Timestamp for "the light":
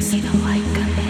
0.20-0.62